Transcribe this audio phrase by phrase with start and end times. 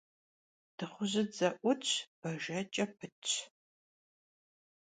[0.77, 1.91] Dığujıdze 'Utş,
[2.21, 3.33] bajjeç'e pıtş.